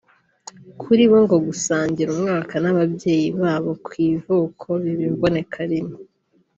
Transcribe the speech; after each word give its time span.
Kuri 0.81 1.03
bo 1.11 1.19
ngo 1.23 1.37
gusangira 1.47 2.09
umwaka 2.15 2.53
n’ababyeyi 2.63 3.27
babo 3.39 3.71
ku 3.85 3.91
ivuko 4.09 4.65
biba 4.83 5.03
imbonekarimwe 5.11 5.97